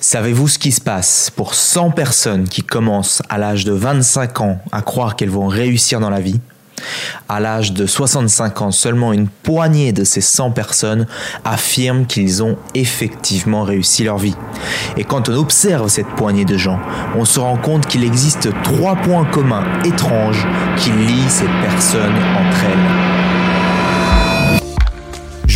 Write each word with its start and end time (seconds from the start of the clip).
Savez-vous 0.00 0.46
ce 0.46 0.60
qui 0.60 0.70
se 0.70 0.80
passe 0.80 1.28
pour 1.34 1.54
100 1.54 1.90
personnes 1.90 2.48
qui 2.48 2.62
commencent 2.62 3.20
à 3.28 3.36
l'âge 3.36 3.64
de 3.64 3.72
25 3.72 4.40
ans 4.40 4.60
à 4.70 4.80
croire 4.80 5.16
qu'elles 5.16 5.28
vont 5.28 5.48
réussir 5.48 5.98
dans 5.98 6.08
la 6.08 6.20
vie? 6.20 6.40
À 7.28 7.40
l'âge 7.40 7.72
de 7.72 7.84
65 7.84 8.62
ans, 8.62 8.70
seulement 8.70 9.12
une 9.12 9.26
poignée 9.26 9.92
de 9.92 10.04
ces 10.04 10.20
100 10.20 10.52
personnes 10.52 11.08
affirment 11.44 12.06
qu'ils 12.06 12.44
ont 12.44 12.56
effectivement 12.76 13.64
réussi 13.64 14.04
leur 14.04 14.18
vie. 14.18 14.36
Et 14.96 15.02
quand 15.02 15.28
on 15.28 15.34
observe 15.34 15.88
cette 15.88 16.06
poignée 16.06 16.44
de 16.44 16.56
gens, 16.56 16.78
on 17.16 17.24
se 17.24 17.40
rend 17.40 17.56
compte 17.56 17.86
qu'il 17.86 18.04
existe 18.04 18.50
trois 18.62 18.94
points 18.94 19.24
communs 19.24 19.64
étranges 19.84 20.46
qui 20.76 20.90
lient 20.92 21.28
ces 21.28 21.48
personnes 21.60 22.14
entre 22.14 22.64
elles. 22.64 23.17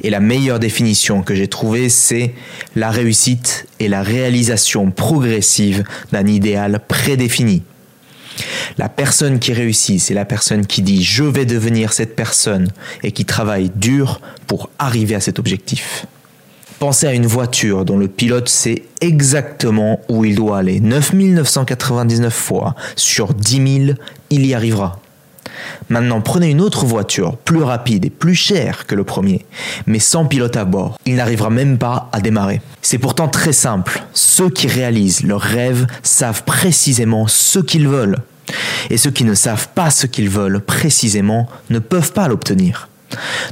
Et 0.00 0.10
la 0.10 0.20
meilleure 0.20 0.58
définition 0.58 1.22
que 1.22 1.34
j'ai 1.34 1.48
trouvée, 1.48 1.88
c'est 1.88 2.34
la 2.74 2.90
réussite 2.90 3.66
et 3.78 3.88
la 3.88 4.02
réalisation 4.02 4.90
progressive 4.90 5.84
d'un 6.12 6.26
idéal 6.26 6.80
prédéfini. 6.88 7.62
La 8.78 8.88
personne 8.88 9.38
qui 9.38 9.52
réussit, 9.52 10.00
c'est 10.00 10.14
la 10.14 10.24
personne 10.24 10.66
qui 10.66 10.82
dit 10.82 11.02
je 11.02 11.24
vais 11.24 11.44
devenir 11.44 11.92
cette 11.92 12.16
personne 12.16 12.68
et 13.02 13.12
qui 13.12 13.24
travaille 13.24 13.70
dur 13.74 14.20
pour 14.46 14.70
arriver 14.78 15.14
à 15.14 15.20
cet 15.20 15.38
objectif. 15.38 16.06
Pensez 16.78 17.06
à 17.06 17.12
une 17.12 17.26
voiture 17.26 17.84
dont 17.84 17.96
le 17.96 18.08
pilote 18.08 18.48
sait 18.48 18.84
exactement 19.00 20.00
où 20.08 20.24
il 20.24 20.34
doit 20.34 20.58
aller. 20.58 20.80
9999 20.80 22.34
fois 22.34 22.74
sur 22.96 23.34
10 23.34 23.84
000, 23.86 23.98
il 24.30 24.46
y 24.46 24.54
arrivera. 24.54 25.01
Maintenant, 25.88 26.20
prenez 26.20 26.50
une 26.50 26.60
autre 26.60 26.86
voiture, 26.86 27.36
plus 27.36 27.62
rapide 27.62 28.04
et 28.04 28.10
plus 28.10 28.34
chère 28.34 28.86
que 28.86 28.94
le 28.94 29.04
premier, 29.04 29.44
mais 29.86 29.98
sans 29.98 30.26
pilote 30.26 30.56
à 30.56 30.64
bord. 30.64 30.98
Il 31.06 31.16
n'arrivera 31.16 31.50
même 31.50 31.78
pas 31.78 32.08
à 32.12 32.20
démarrer. 32.20 32.60
C'est 32.80 32.98
pourtant 32.98 33.28
très 33.28 33.52
simple. 33.52 34.02
Ceux 34.12 34.50
qui 34.50 34.66
réalisent 34.66 35.22
leurs 35.24 35.40
rêves 35.40 35.86
savent 36.02 36.44
précisément 36.44 37.26
ce 37.28 37.58
qu'ils 37.58 37.88
veulent. 37.88 38.18
Et 38.90 38.96
ceux 38.96 39.10
qui 39.10 39.24
ne 39.24 39.34
savent 39.34 39.68
pas 39.74 39.90
ce 39.90 40.06
qu'ils 40.06 40.28
veulent 40.28 40.60
précisément 40.60 41.48
ne 41.70 41.78
peuvent 41.78 42.12
pas 42.12 42.28
l'obtenir. 42.28 42.88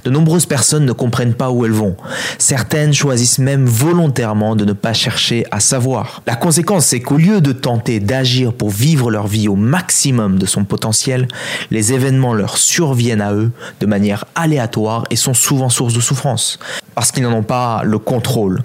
De 0.05 0.11
nombreuses 0.11 0.47
personnes 0.47 0.85
ne 0.85 0.93
comprennent 0.93 1.35
pas 1.35 1.51
où 1.51 1.65
elles 1.65 1.73
vont. 1.73 1.97
Certaines 2.39 2.93
choisissent 2.93 3.39
même 3.39 3.67
volontairement 3.67 4.57
de 4.57 4.65
ne 4.65 4.73
pas 4.73 4.93
chercher 4.93 5.45
à 5.51 5.61
savoir. 5.61 6.23
La 6.27 6.37
conséquence, 6.37 6.87
c'est 6.87 7.01
qu'au 7.01 7.17
lieu 7.17 7.41
de 7.41 7.53
tenter 7.53 8.01
d'agir 8.01 8.53
pour 8.53 8.71
vivre 8.71 9.11
leur 9.11 9.27
vie 9.27 9.49
au 9.49 9.57
maximum 9.57 10.39
de 10.39 10.47
son 10.47 10.65
potentiel, 10.65 11.29
les 11.71 11.93
événements 11.93 12.35
leur 12.35 12.57
surviennent 12.57 13.21
à 13.21 13.33
eux 13.33 13.51
de 13.81 13.87
manière 13.87 14.25
aléatoire 14.35 15.05
et 15.11 15.17
sont 15.17 15.35
souvent 15.35 15.69
source 15.69 15.95
de 15.95 16.01
souffrance. 16.01 16.59
Parce 17.01 17.13
qu'ils 17.13 17.23
n'en 17.23 17.33
ont 17.33 17.43
pas 17.43 17.81
le 17.83 17.99
contrôle. 17.99 18.63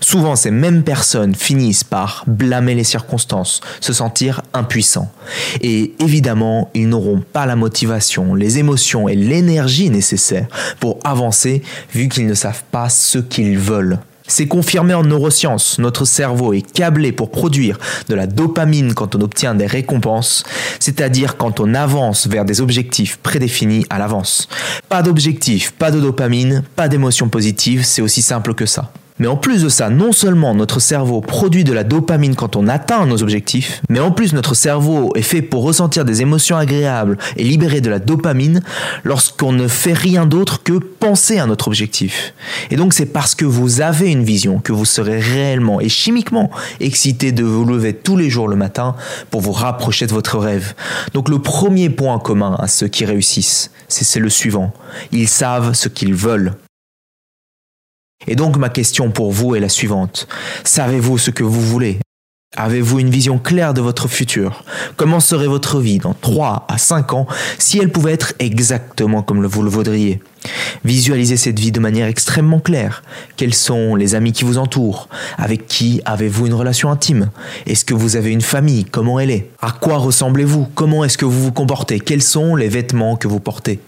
Souvent, 0.00 0.36
ces 0.36 0.52
mêmes 0.52 0.84
personnes 0.84 1.34
finissent 1.34 1.82
par 1.82 2.22
blâmer 2.28 2.76
les 2.76 2.84
circonstances, 2.84 3.60
se 3.80 3.92
sentir 3.92 4.42
impuissants. 4.54 5.10
Et 5.62 5.92
évidemment, 5.98 6.70
ils 6.74 6.88
n'auront 6.88 7.24
pas 7.32 7.44
la 7.44 7.56
motivation, 7.56 8.36
les 8.36 8.60
émotions 8.60 9.08
et 9.08 9.16
l'énergie 9.16 9.90
nécessaires 9.90 10.46
pour 10.78 11.00
avancer 11.02 11.64
vu 11.92 12.08
qu'ils 12.08 12.28
ne 12.28 12.34
savent 12.34 12.62
pas 12.70 12.88
ce 12.88 13.18
qu'ils 13.18 13.58
veulent. 13.58 13.98
C'est 14.26 14.46
confirmé 14.46 14.94
en 14.94 15.02
neurosciences, 15.02 15.78
notre 15.78 16.04
cerveau 16.04 16.52
est 16.52 16.62
câblé 16.62 17.12
pour 17.12 17.30
produire 17.30 17.78
de 18.08 18.14
la 18.14 18.26
dopamine 18.26 18.94
quand 18.94 19.14
on 19.14 19.20
obtient 19.20 19.54
des 19.54 19.66
récompenses, 19.66 20.44
c'est-à-dire 20.78 21.36
quand 21.36 21.60
on 21.60 21.74
avance 21.74 22.26
vers 22.26 22.44
des 22.44 22.60
objectifs 22.60 23.18
prédéfinis 23.18 23.84
à 23.90 23.98
l'avance. 23.98 24.48
Pas 24.88 25.02
d'objectif, 25.02 25.72
pas 25.72 25.90
de 25.90 26.00
dopamine, 26.00 26.62
pas 26.76 26.88
d'émotion 26.88 27.28
positive, 27.28 27.84
c'est 27.84 28.02
aussi 28.02 28.22
simple 28.22 28.54
que 28.54 28.66
ça. 28.66 28.92
Mais 29.22 29.28
en 29.28 29.36
plus 29.36 29.62
de 29.62 29.68
ça, 29.68 29.88
non 29.88 30.10
seulement 30.10 30.52
notre 30.52 30.80
cerveau 30.80 31.20
produit 31.20 31.62
de 31.62 31.72
la 31.72 31.84
dopamine 31.84 32.34
quand 32.34 32.56
on 32.56 32.66
atteint 32.66 33.06
nos 33.06 33.22
objectifs, 33.22 33.80
mais 33.88 34.00
en 34.00 34.10
plus 34.10 34.32
notre 34.32 34.56
cerveau 34.56 35.12
est 35.14 35.22
fait 35.22 35.42
pour 35.42 35.62
ressentir 35.62 36.04
des 36.04 36.22
émotions 36.22 36.56
agréables 36.56 37.16
et 37.36 37.44
libérer 37.44 37.80
de 37.80 37.88
la 37.88 38.00
dopamine 38.00 38.62
lorsqu'on 39.04 39.52
ne 39.52 39.68
fait 39.68 39.92
rien 39.92 40.26
d'autre 40.26 40.64
que 40.64 40.72
penser 40.72 41.38
à 41.38 41.46
notre 41.46 41.68
objectif. 41.68 42.34
Et 42.72 42.74
donc 42.74 42.94
c'est 42.94 43.06
parce 43.06 43.36
que 43.36 43.44
vous 43.44 43.80
avez 43.80 44.10
une 44.10 44.24
vision 44.24 44.58
que 44.58 44.72
vous 44.72 44.84
serez 44.84 45.20
réellement 45.20 45.80
et 45.80 45.88
chimiquement 45.88 46.50
excité 46.80 47.30
de 47.30 47.44
vous 47.44 47.64
lever 47.64 47.94
tous 47.94 48.16
les 48.16 48.28
jours 48.28 48.48
le 48.48 48.56
matin 48.56 48.96
pour 49.30 49.40
vous 49.40 49.52
rapprocher 49.52 50.08
de 50.08 50.12
votre 50.12 50.36
rêve. 50.36 50.74
Donc 51.14 51.28
le 51.28 51.38
premier 51.38 51.90
point 51.90 52.18
commun 52.18 52.56
à 52.58 52.66
ceux 52.66 52.88
qui 52.88 53.04
réussissent, 53.04 53.70
c'est 53.86 54.18
le 54.18 54.30
suivant. 54.30 54.72
Ils 55.12 55.28
savent 55.28 55.74
ce 55.74 55.88
qu'ils 55.88 56.14
veulent. 56.14 56.54
Et 58.26 58.36
donc 58.36 58.56
ma 58.56 58.68
question 58.68 59.10
pour 59.10 59.32
vous 59.32 59.54
est 59.54 59.60
la 59.60 59.68
suivante. 59.68 60.28
Savez-vous 60.64 61.18
ce 61.18 61.30
que 61.30 61.44
vous 61.44 61.60
voulez? 61.60 61.98
Avez-vous 62.56 62.98
une 62.98 63.10
vision 63.10 63.38
claire 63.38 63.72
de 63.72 63.80
votre 63.80 64.08
futur? 64.08 64.64
Comment 64.96 65.20
serait 65.20 65.46
votre 65.46 65.80
vie 65.80 65.98
dans 65.98 66.14
3 66.14 66.66
à 66.68 66.76
5 66.76 67.14
ans 67.14 67.26
si 67.58 67.78
elle 67.78 67.90
pouvait 67.90 68.12
être 68.12 68.34
exactement 68.38 69.22
comme 69.22 69.46
vous 69.46 69.62
le 69.62 69.70
voudriez? 69.70 70.20
Visualisez 70.84 71.36
cette 71.36 71.58
vie 71.58 71.72
de 71.72 71.80
manière 71.80 72.06
extrêmement 72.06 72.60
claire. 72.60 73.02
Quels 73.36 73.54
sont 73.54 73.94
les 73.94 74.14
amis 74.14 74.32
qui 74.32 74.44
vous 74.44 74.58
entourent? 74.58 75.08
Avec 75.38 75.66
qui 75.66 76.00
avez-vous 76.04 76.46
une 76.46 76.54
relation 76.54 76.90
intime? 76.90 77.30
Est-ce 77.66 77.84
que 77.84 77.94
vous 77.94 78.16
avez 78.16 78.30
une 78.30 78.40
famille? 78.40 78.84
Comment 78.84 79.20
elle 79.20 79.30
est? 79.30 79.50
À 79.60 79.70
quoi 79.70 79.98
ressemblez-vous? 79.98 80.68
Comment 80.74 81.04
est-ce 81.04 81.18
que 81.18 81.24
vous 81.24 81.42
vous 81.42 81.52
comportez? 81.52 82.00
Quels 82.00 82.22
sont 82.22 82.56
les 82.56 82.68
vêtements 82.68 83.16
que 83.16 83.28
vous 83.28 83.40
portez? 83.40 83.80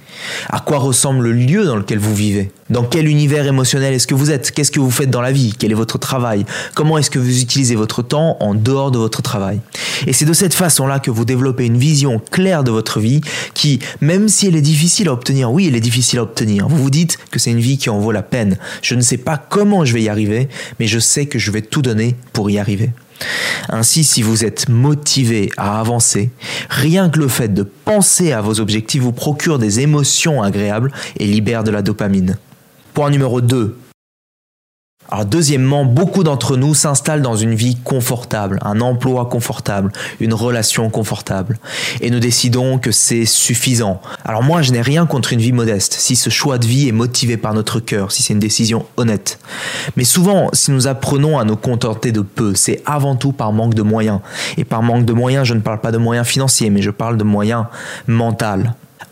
À 0.48 0.60
quoi 0.60 0.78
ressemble 0.78 1.24
le 1.24 1.32
lieu 1.32 1.64
dans 1.64 1.76
lequel 1.76 1.98
vous 1.98 2.14
vivez? 2.14 2.52
Dans 2.70 2.84
quel 2.84 3.08
univers 3.08 3.46
émotionnel 3.46 3.92
est-ce 3.94 4.06
que 4.06 4.14
vous 4.14 4.30
êtes? 4.30 4.52
Qu'est-ce 4.52 4.70
que 4.70 4.80
vous 4.80 4.90
faites 4.90 5.10
dans 5.10 5.20
la 5.20 5.32
vie? 5.32 5.54
Quel 5.58 5.72
est 5.72 5.74
votre 5.74 5.98
travail? 5.98 6.46
Comment 6.74 6.98
est-ce 6.98 7.10
que 7.10 7.18
vous 7.18 7.40
utilisez 7.40 7.74
votre 7.74 8.02
temps 8.02 8.36
en 8.40 8.54
dehors 8.54 8.90
de 8.90 8.98
votre 8.98 9.22
travail? 9.22 9.60
Et 10.06 10.12
c'est 10.12 10.24
de 10.24 10.32
cette 10.32 10.54
façon-là 10.54 10.98
que 10.98 11.10
vous 11.10 11.24
développez 11.24 11.66
une 11.66 11.76
vision 11.76 12.20
claire 12.30 12.64
de 12.64 12.70
votre 12.70 13.00
vie 13.00 13.20
qui, 13.54 13.80
même 14.00 14.28
si 14.28 14.46
elle 14.46 14.56
est 14.56 14.62
difficile 14.62 15.08
à 15.08 15.12
obtenir, 15.12 15.52
oui, 15.52 15.66
elle 15.68 15.76
est 15.76 15.80
difficile 15.80 16.20
à 16.20 16.22
obtenir, 16.22 16.43
vous 16.44 16.76
vous 16.76 16.90
dites 16.90 17.18
que 17.30 17.38
c'est 17.38 17.50
une 17.50 17.60
vie 17.60 17.78
qui 17.78 17.90
en 17.90 17.98
vaut 17.98 18.12
la 18.12 18.22
peine. 18.22 18.58
Je 18.82 18.94
ne 18.94 19.00
sais 19.00 19.16
pas 19.16 19.36
comment 19.36 19.84
je 19.84 19.94
vais 19.94 20.02
y 20.02 20.08
arriver, 20.08 20.48
mais 20.78 20.86
je 20.86 20.98
sais 20.98 21.26
que 21.26 21.38
je 21.38 21.50
vais 21.50 21.62
tout 21.62 21.82
donner 21.82 22.16
pour 22.32 22.50
y 22.50 22.58
arriver. 22.58 22.90
Ainsi, 23.68 24.04
si 24.04 24.22
vous 24.22 24.44
êtes 24.44 24.68
motivé 24.68 25.50
à 25.56 25.80
avancer, 25.80 26.30
rien 26.68 27.08
que 27.08 27.18
le 27.18 27.28
fait 27.28 27.52
de 27.52 27.62
penser 27.62 28.32
à 28.32 28.40
vos 28.40 28.60
objectifs 28.60 29.02
vous 29.02 29.12
procure 29.12 29.58
des 29.58 29.80
émotions 29.80 30.42
agréables 30.42 30.92
et 31.18 31.26
libère 31.26 31.64
de 31.64 31.70
la 31.70 31.82
dopamine. 31.82 32.36
Point 32.92 33.10
numéro 33.10 33.40
2. 33.40 33.76
Alors 35.10 35.26
deuxièmement, 35.26 35.84
beaucoup 35.84 36.24
d'entre 36.24 36.56
nous 36.56 36.74
s'installent 36.74 37.22
dans 37.22 37.36
une 37.36 37.54
vie 37.54 37.76
confortable, 37.76 38.58
un 38.62 38.80
emploi 38.80 39.26
confortable, 39.26 39.92
une 40.20 40.34
relation 40.34 40.90
confortable. 40.90 41.58
Et 42.00 42.10
nous 42.10 42.20
décidons 42.20 42.78
que 42.78 42.90
c'est 42.90 43.24
suffisant. 43.26 44.00
Alors 44.24 44.42
moi, 44.42 44.62
je 44.62 44.72
n'ai 44.72 44.80
rien 44.80 45.06
contre 45.06 45.32
une 45.32 45.40
vie 45.40 45.52
modeste, 45.52 45.94
si 45.94 46.16
ce 46.16 46.30
choix 46.30 46.58
de 46.58 46.66
vie 46.66 46.88
est 46.88 46.92
motivé 46.92 47.36
par 47.36 47.54
notre 47.54 47.80
cœur, 47.80 48.12
si 48.12 48.22
c'est 48.22 48.32
une 48.32 48.38
décision 48.38 48.86
honnête. 48.96 49.38
Mais 49.96 50.04
souvent, 50.04 50.48
si 50.52 50.70
nous 50.70 50.86
apprenons 50.86 51.38
à 51.38 51.44
nous 51.44 51.56
contenter 51.56 52.12
de 52.12 52.20
peu, 52.20 52.54
c'est 52.54 52.82
avant 52.86 53.16
tout 53.16 53.32
par 53.32 53.52
manque 53.52 53.74
de 53.74 53.82
moyens. 53.82 54.20
Et 54.56 54.64
par 54.64 54.82
manque 54.82 55.04
de 55.04 55.12
moyens, 55.12 55.46
je 55.46 55.54
ne 55.54 55.60
parle 55.60 55.80
pas 55.80 55.92
de 55.92 55.98
moyens 55.98 56.26
financiers, 56.26 56.70
mais 56.70 56.82
je 56.82 56.90
parle 56.90 57.16
de 57.16 57.24
moyens 57.24 57.64
mentaux 58.06 58.44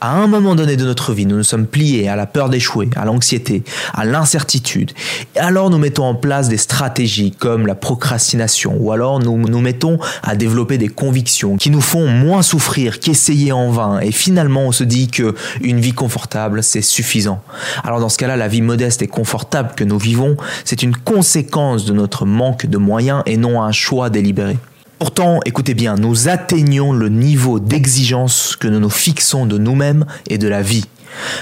à 0.00 0.17
un 0.17 0.26
moment 0.26 0.55
donné 0.55 0.76
de 0.76 0.84
notre 0.84 1.12
vie, 1.12 1.26
nous 1.26 1.37
nous 1.37 1.44
sommes 1.44 1.67
pliés 1.67 2.08
à 2.08 2.17
la 2.17 2.26
peur 2.26 2.49
d'échouer, 2.49 2.90
à 2.96 3.05
l'anxiété, 3.05 3.62
à 3.94 4.05
l'incertitude. 4.05 4.93
Alors 5.37 5.70
nous 5.70 5.79
mettons 5.79 6.05
en 6.05 6.14
place 6.14 6.49
des 6.49 6.56
stratégies 6.56 7.31
comme 7.31 7.67
la 7.67 7.75
procrastination, 7.75 8.76
ou 8.79 8.90
alors 8.93 9.20
nous 9.20 9.37
nous 9.37 9.61
mettons 9.61 9.99
à 10.23 10.34
développer 10.34 10.79
des 10.79 10.88
convictions 10.88 11.56
qui 11.56 11.70
nous 11.70 11.81
font 11.81 12.08
moins 12.08 12.43
souffrir 12.43 12.99
qu'essayer 12.99 13.52
en 13.52 13.70
vain. 13.70 14.00
Et 14.00 14.12
finalement, 14.12 14.62
on 14.62 14.73
se 14.73 14.84
dit 14.84 15.08
que 15.08 15.34
une 15.61 15.81
vie 15.81 15.93
confortable, 15.93 16.62
c'est 16.62 16.82
suffisant. 16.82 17.43
Alors 17.85 18.00
dans 18.00 18.08
ce 18.08 18.19
cas-là, 18.19 18.37
la 18.37 18.49
vie 18.49 18.62
modeste 18.62 19.02
et 19.02 19.08
confortable 19.08 19.70
que 19.76 19.85
nous 19.85 19.99
vivons, 19.99 20.37
c'est 20.64 20.82
une 20.82 20.96
conséquence 20.96 21.85
de 21.85 21.93
notre 21.93 22.26
manque 22.26 22.67
de 22.67 22.78
moyens 22.78 23.23
et 23.26 23.37
non 23.37 23.62
un 23.62 23.73
choix 23.73 24.11
délibéré. 24.11 24.58
Pourtant, 25.02 25.40
écoutez 25.44 25.75
bien, 25.75 25.96
nous 25.96 26.28
atteignons 26.28 26.93
le 26.93 27.08
niveau 27.08 27.58
d'exigence 27.58 28.54
que 28.54 28.69
nous 28.69 28.78
nous 28.78 28.88
fixons 28.88 29.46
de 29.46 29.58
nous-mêmes 29.58 30.06
et 30.31 30.38
de 30.38 30.46
la 30.46 30.62
vie. 30.62 30.84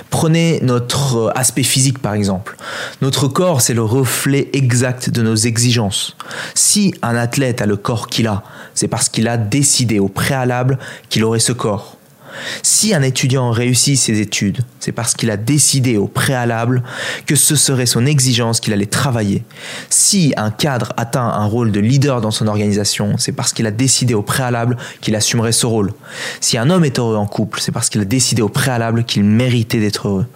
Prenez 0.08 0.60
notre 0.62 1.30
aspect 1.36 1.62
physique 1.62 1.98
par 1.98 2.14
exemple. 2.14 2.56
Notre 3.02 3.28
corps, 3.28 3.60
c'est 3.60 3.74
le 3.74 3.82
reflet 3.82 4.48
exact 4.54 5.10
de 5.10 5.20
nos 5.20 5.34
exigences. 5.34 6.16
Si 6.54 6.94
un 7.02 7.14
athlète 7.16 7.60
a 7.60 7.66
le 7.66 7.76
corps 7.76 8.06
qu'il 8.06 8.28
a, 8.28 8.44
c'est 8.74 8.88
parce 8.88 9.10
qu'il 9.10 9.28
a 9.28 9.36
décidé 9.36 9.98
au 9.98 10.08
préalable 10.08 10.78
qu'il 11.10 11.22
aurait 11.22 11.38
ce 11.38 11.52
corps. 11.52 11.98
Si 12.62 12.94
un 12.94 13.02
étudiant 13.02 13.50
réussit 13.50 13.98
ses 13.98 14.20
études, 14.20 14.60
c'est 14.78 14.92
parce 14.92 15.14
qu'il 15.14 15.30
a 15.30 15.36
décidé 15.36 15.96
au 15.96 16.06
préalable 16.06 16.82
que 17.26 17.36
ce 17.36 17.56
serait 17.56 17.86
son 17.86 18.06
exigence 18.06 18.60
qu'il 18.60 18.72
allait 18.72 18.86
travailler. 18.86 19.44
Si 19.88 20.32
un 20.36 20.50
cadre 20.50 20.92
atteint 20.96 21.28
un 21.28 21.44
rôle 21.44 21.72
de 21.72 21.80
leader 21.80 22.20
dans 22.20 22.30
son 22.30 22.46
organisation, 22.46 23.16
c'est 23.18 23.32
parce 23.32 23.52
qu'il 23.52 23.66
a 23.66 23.70
décidé 23.70 24.14
au 24.14 24.22
préalable 24.22 24.76
qu'il 25.00 25.14
assumerait 25.16 25.52
ce 25.52 25.66
rôle. 25.66 25.92
Si 26.40 26.58
un 26.58 26.70
homme 26.70 26.84
est 26.84 26.98
heureux 26.98 27.16
en 27.16 27.26
couple, 27.26 27.60
c'est 27.60 27.72
parce 27.72 27.88
qu'il 27.88 28.00
a 28.00 28.04
décidé 28.04 28.42
au 28.42 28.48
préalable 28.48 29.04
qu'il 29.04 29.24
méritait 29.24 29.80
d'être 29.80 30.08
heureux. 30.08 30.26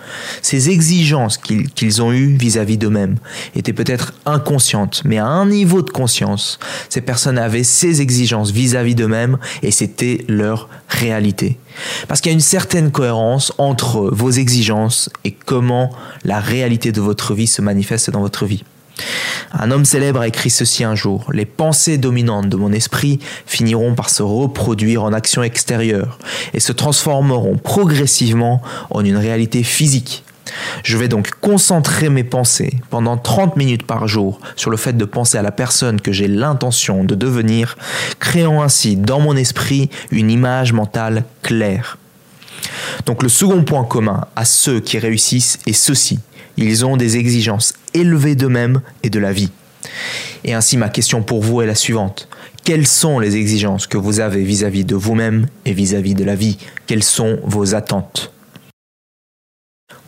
Ces 0.43 0.71
exigences 0.71 1.39
qu'ils 1.39 2.03
ont 2.03 2.13
eues 2.13 2.37
vis-à-vis 2.37 2.79
d'eux-mêmes 2.79 3.17
étaient 3.57 3.73
peut-être 3.73 4.15
inconscientes, 4.27 5.03
mais 5.05 5.19
à 5.19 5.27
un 5.27 5.47
niveau 5.47 5.83
de 5.83 5.91
conscience, 5.91 6.59
ces 6.89 7.01
personnes 7.01 7.39
avaient 7.39 7.65
ces 7.65 8.01
exigences 8.01 8.51
vis-à-vis 8.51 8.95
d'eux-mêmes 8.95 9.39
et 9.63 9.71
c'était 9.71 10.25
leur 10.29 10.69
réalité. 10.89 11.59
Parce 12.09 12.21
qu'il 12.21 12.31
y 12.31 12.35
a 12.35 12.37
une 12.37 12.41
certaine 12.41 12.91
cohérence 12.91 13.53
entre 13.59 14.11
vos 14.13 14.31
exigences 14.31 15.11
et 15.25 15.33
comment 15.33 15.91
la 16.25 16.41
réalité 16.41 16.93
de 16.93 17.01
votre 17.01 17.35
vie 17.35 17.47
se 17.47 17.63
manifeste 17.63 18.11
dans 18.11 18.21
votre 18.21 18.47
vie. 18.47 18.65
Un 19.53 19.71
homme 19.71 19.85
célèbre 19.85 20.21
a 20.21 20.29
écrit 20.29 20.51
ceci 20.51 20.85
un 20.85 20.95
jour. 20.95 21.31
Les 21.33 21.47
pensées 21.47 21.99
dominantes 21.99 22.49
de 22.49 22.57
mon 22.57 22.73
esprit 22.73 23.19
finiront 23.47 23.95
par 23.95 24.11
se 24.11 24.23
reproduire 24.23 25.03
en 25.03 25.13
actions 25.13 25.43
extérieures 25.43 26.19
et 26.53 26.61
se 26.61 26.73
transformeront 26.73 27.57
progressivement 27.57 28.63
en 28.91 29.05
une 29.05 29.17
réalité 29.17 29.63
physique. 29.63 30.24
Je 30.83 30.97
vais 30.97 31.09
donc 31.09 31.31
concentrer 31.41 32.09
mes 32.09 32.25
pensées 32.25 32.81
pendant 32.91 33.17
30 33.17 33.57
minutes 33.57 33.85
par 33.85 34.07
jour 34.09 34.41
sur 34.57 34.71
le 34.71 34.77
fait 34.77 34.97
de 34.97 35.05
penser 35.05 35.39
à 35.39 35.43
la 35.43 35.53
personne 35.53 36.01
que 36.01 36.13
j'ai 36.13 36.29
l'intention 36.29 37.05
de 37.05 37.15
devenir, 37.15 37.77
créant 38.19 38.63
ainsi 38.63 38.97
dans 38.97 39.21
mon 39.21 39.37
esprit 39.37 39.91
une 40.11 40.31
image 40.31 40.73
mentale 40.73 41.25
claire. 41.43 41.99
Donc 43.07 43.23
le 43.23 43.29
second 43.29 43.63
point 43.65 43.85
commun 43.85 44.27
à 44.37 44.45
ceux 44.45 44.81
qui 44.81 44.99
réussissent 44.99 45.59
est 45.67 45.73
ceci. 45.73 46.21
Ils 46.57 46.87
ont 46.87 46.97
des 46.97 47.17
exigences 47.17 47.75
élevées 47.95 48.37
d'eux-mêmes 48.37 48.81
et 49.03 49.11
de 49.11 49.19
la 49.19 49.33
vie. 49.33 49.51
Et 50.45 50.55
ainsi 50.55 50.77
ma 50.77 50.89
question 50.89 51.23
pour 51.23 51.43
vous 51.43 51.63
est 51.63 51.67
la 51.67 51.75
suivante. 51.75 52.29
Quelles 52.65 52.87
sont 52.87 53.19
les 53.19 53.37
exigences 53.37 53.87
que 53.87 53.99
vous 53.99 54.21
avez 54.21 54.43
vis-à-vis 54.43 54.85
de 54.85 54.95
vous-même 54.95 55.47
et 55.67 55.73
vis 55.73 55.95
à 55.95 56.01
-vis 56.01 56.15
de 56.15 56.25
la 56.25 56.35
vie? 56.35 56.57
Quelles 56.87 57.03
sont 57.03 57.39
vos 57.45 57.75
attentes? 57.75 58.34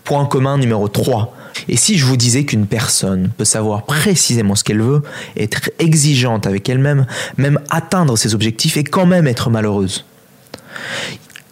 Point 0.06 0.26
commun 0.26 0.56
numéro 0.56 0.86
3. 0.86 1.34
Et 1.68 1.76
si 1.76 1.98
je 1.98 2.06
vous 2.06 2.16
disais 2.16 2.44
qu'une 2.44 2.66
personne 2.66 3.30
peut 3.36 3.44
savoir 3.44 3.82
précisément 3.82 4.54
ce 4.54 4.62
qu'elle 4.62 4.80
veut, 4.80 5.02
être 5.36 5.68
exigeante 5.80 6.46
avec 6.46 6.68
elle-même, 6.68 7.06
même 7.36 7.58
atteindre 7.70 8.16
ses 8.16 8.32
objectifs 8.32 8.76
et 8.76 8.84
quand 8.84 9.04
même 9.04 9.26
être 9.26 9.50
malheureuse? 9.50 10.04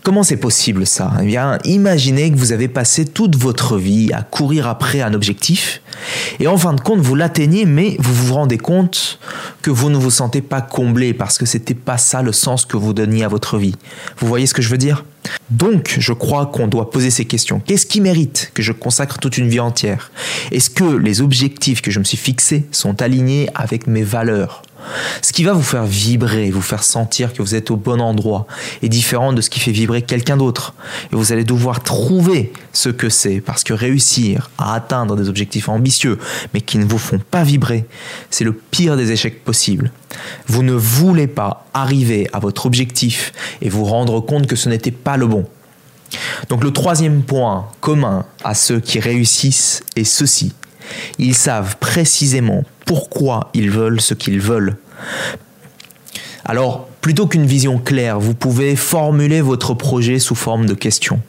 Comment 0.05 0.23
c'est 0.23 0.37
possible 0.37 0.87
ça? 0.87 1.12
Eh 1.23 1.25
bien, 1.25 1.59
imaginez 1.65 2.31
que 2.31 2.37
vous 2.37 2.53
avez 2.53 2.69
passé 2.69 3.06
toute 3.06 3.37
votre 3.37 3.79
vie 3.79 4.12
à 4.12 4.21
courir 4.21 4.69
après 4.69 5.01
un 5.01 5.15
objectif 5.15 5.81
et 6.41 6.47
en 6.47 6.59
fin 6.59 6.75
de 6.75 6.81
compte 6.83 7.01
vous 7.01 7.15
l'atteignez 7.15 7.65
mais 7.65 7.97
vous 7.99 8.12
vous 8.12 8.35
rendez 8.35 8.59
compte 8.59 9.19
que 9.62 9.71
vous 9.71 9.89
ne 9.89 9.97
vous 9.97 10.11
sentez 10.11 10.43
pas 10.43 10.61
comblé 10.61 11.15
parce 11.15 11.39
que 11.39 11.47
c'était 11.47 11.73
pas 11.73 11.97
ça 11.97 12.21
le 12.21 12.33
sens 12.33 12.67
que 12.67 12.77
vous 12.77 12.93
donniez 12.93 13.25
à 13.25 13.29
votre 13.29 13.56
vie. 13.56 13.77
Vous 14.19 14.27
voyez 14.27 14.47
ce 14.47 14.53
que 14.53 14.61
je 14.61 14.69
veux 14.69 14.77
dire? 14.77 15.06
Donc, 15.49 15.97
je 15.99 16.12
crois 16.12 16.45
qu'on 16.45 16.67
doit 16.67 16.91
poser 16.91 17.11
ces 17.11 17.25
questions. 17.25 17.62
Qu'est-ce 17.65 17.87
qui 17.87 18.03
mérite 18.03 18.50
que 18.53 18.62
je 18.62 18.73
consacre 18.73 19.19
toute 19.19 19.39
une 19.39 19.49
vie 19.49 19.61
entière? 19.61 20.12
Est-ce 20.53 20.69
que 20.69 20.85
les 20.85 21.23
objectifs 21.23 21.81
que 21.81 21.91
je 21.91 21.99
me 21.99 22.05
suis 22.05 22.19
fixés 22.19 22.67
sont 22.73 23.00
alignés 23.00 23.49
avec 23.55 23.87
mes 23.87 24.03
valeurs? 24.03 24.61
Ce 25.23 25.33
qui 25.33 25.45
va 25.45 25.53
vous 25.53 25.63
faire 25.63 25.85
vibrer, 25.85 26.51
vous 26.51 26.63
faire 26.63 26.83
sentir 26.83 27.33
que 27.33 27.43
vous 27.43 27.55
êtes 27.55 27.71
au 27.71 27.77
bon 27.77 28.01
endroit 28.01 28.47
est 28.83 28.89
différent 28.89 29.33
de 29.33 29.41
ce 29.41 29.51
qui 29.51 29.61
fait 29.61 29.73
vibrer 29.73 30.03
quelqu'un 30.03 30.37
d'autre. 30.37 30.75
Et 31.13 31.17
vous 31.17 31.33
allez 31.33 31.45
devoir 31.45 31.83
trouver 31.83 32.53
ce 32.73 32.89
que 32.89 33.09
c'est, 33.09 33.41
parce 33.41 33.65
que 33.65 33.73
réussir 33.73 34.51
à 34.59 34.75
atteindre 34.75 35.17
des 35.17 35.29
objectifs 35.29 35.69
ambitieux, 35.69 36.19
mais 36.53 36.61
qui 36.61 36.79
ne 36.79 36.85
vous 36.85 36.99
font 36.99 37.19
pas 37.19 37.45
vibrer, 37.45 37.87
c'est 38.31 38.45
le 38.45 38.53
pire 38.53 38.97
des 38.97 39.13
échecs 39.13 39.45
possibles. 39.45 39.93
Vous 40.47 40.63
ne 40.63 40.73
voulez 40.73 41.27
pas 41.27 41.67
arriver 41.75 42.29
à 42.33 42.39
votre 42.39 42.67
objectif 42.67 43.33
et 43.63 43.69
vous 43.69 43.85
rendre 43.85 44.21
compte 44.21 44.47
que 44.47 44.57
ce 44.57 44.69
n'était 44.69 44.91
pas 44.91 45.17
le 45.17 45.27
bon. 45.27 45.47
Donc 46.49 46.63
le 46.63 46.73
troisième 46.73 47.23
point 47.23 47.67
commun 47.81 48.25
à 48.45 48.55
ceux 48.55 48.81
qui 48.81 49.01
réussissent 49.01 49.83
est 49.97 50.05
ceci. 50.05 50.53
Ils 51.19 51.35
savent 51.35 51.77
précisément 51.79 52.65
pourquoi 52.85 53.51
ils 53.55 53.71
veulent 53.71 54.01
ce 54.01 54.15
qu'ils 54.15 54.41
veulent. 54.41 54.77
Alors, 56.45 56.89
plutôt 57.01 57.27
qu'une 57.27 57.47
vision 57.47 57.79
claire, 57.79 58.21
vous 58.21 58.35
pouvez 58.35 58.77
formuler 58.77 59.41
votre 59.41 59.75
projet 59.75 60.19
sous 60.19 60.35
forme 60.35 60.67
de 60.67 60.75
questions. 60.75 61.21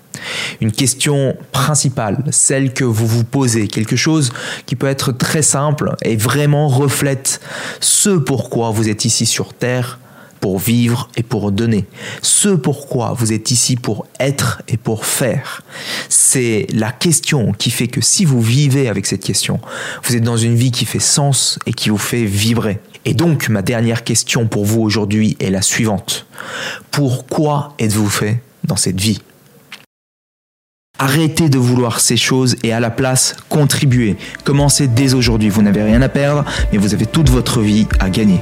Une 0.62 0.72
question 0.72 1.38
principale, 1.52 2.24
celle 2.32 2.74
que 2.74 2.84
vous 2.84 3.08
vous 3.08 3.24
posez, 3.24 3.68
quelque 3.68 3.96
chose 3.96 4.32
qui 4.66 4.76
peut 4.76 4.88
être 4.88 5.12
très 5.12 5.42
simple 5.42 5.96
et 6.04 6.16
vraiment 6.16 6.68
reflète 6.68 7.42
ce 7.80 8.10
pourquoi 8.10 8.72
vous 8.72 8.90
êtes 8.90 9.06
ici 9.06 9.26
sur 9.26 9.54
Terre 9.54 10.00
pour 10.46 10.60
vivre 10.60 11.10
et 11.18 11.24
pour 11.24 11.52
donner. 11.52 11.86
Ce 12.22 12.50
pourquoi 12.50 13.16
vous 13.18 13.34
êtes 13.34 13.50
ici 13.50 13.78
pour 13.78 14.06
être 14.20 14.62
et 14.68 14.78
pour 14.78 15.08
faire. 15.08 15.64
C'est 16.08 16.68
la 16.72 16.92
question 16.92 17.52
qui 17.52 17.72
fait 17.72 17.88
que 17.88 18.00
si 18.00 18.26
vous 18.26 18.42
vivez 18.42 18.88
avec 18.88 19.08
cette 19.08 19.24
question, 19.24 19.60
vous 20.04 20.16
êtes 20.16 20.22
dans 20.22 20.38
une 20.38 20.54
vie 20.54 20.70
qui 20.70 20.86
fait 20.86 21.00
sens 21.00 21.58
et 21.66 21.74
qui 21.74 21.90
vous 21.90 21.98
fait 21.98 22.26
vibrer. 22.26 22.80
Et 23.06 23.16
donc, 23.16 23.50
ma 23.50 23.64
dernière 23.64 24.04
question 24.04 24.46
pour 24.46 24.66
vous 24.66 24.82
aujourd'hui 24.82 25.36
est 25.40 25.50
la 25.50 25.64
suivante. 25.64 26.28
Pourquoi 26.92 27.74
êtes-vous 27.80 28.10
fait 28.10 28.40
dans 28.66 28.76
cette 28.76 29.02
vie? 29.02 29.24
Arrêtez 31.00 31.50
de 31.50 31.58
vouloir 31.58 32.00
ces 32.00 32.18
choses 32.18 32.56
et 32.62 32.72
à 32.72 32.80
la 32.80 32.92
place, 32.92 33.36
contribuez. 33.50 34.16
Commencez 34.44 34.88
dès 34.88 35.16
aujourd'hui. 35.16 35.50
Vous 35.50 35.64
n'avez 35.64 35.82
rien 35.82 36.04
à 36.04 36.10
perdre, 36.10 36.46
mais 36.72 36.78
vous 36.78 36.94
avez 36.94 37.08
toute 37.08 37.32
votre 37.32 37.62
vie 37.62 37.88
à 38.00 38.12
gagner. 38.12 38.42